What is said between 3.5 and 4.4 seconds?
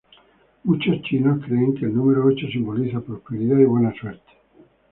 y buena suerte.